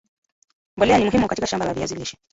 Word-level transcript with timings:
mbolea 0.77 0.97
ni 0.97 1.05
muhimu 1.05 1.27
katika 1.27 1.47
shamba 1.47 1.65
la 1.65 1.73
viazi 1.73 1.95
lishe 1.95 2.17